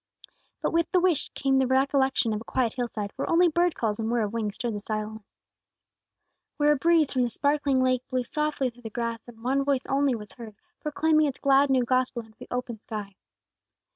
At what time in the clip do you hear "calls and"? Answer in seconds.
3.75-4.09